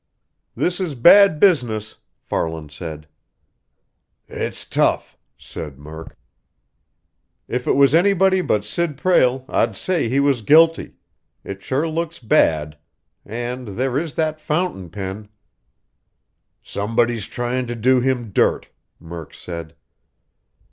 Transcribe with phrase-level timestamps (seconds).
[0.55, 3.07] "This is a bad business," Farland said.
[4.27, 6.17] "It's tough," said Murk.
[7.47, 10.95] "If it was anybody but Sid Prale, I'd say he was guilty.
[11.43, 12.79] It sure looks bad.
[13.27, 15.29] And there is that fountain pen!"
[16.63, 19.75] "Somebody's tryin' to do him dirt," Murk said.